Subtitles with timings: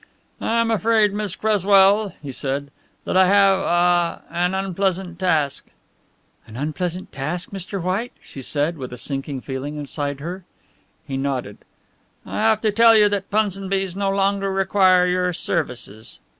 [0.41, 2.71] "I am afraid, Miss Cresswell," he said,
[3.05, 5.67] "that I have ah an unpleasant task."
[6.47, 7.79] "An unpleasant task, Mr.
[7.79, 10.43] White?" she said, with a sinking feeling inside her.
[11.05, 11.59] He nodded.
[12.25, 16.17] "I have to tell you that Punsonby's no longer require your services."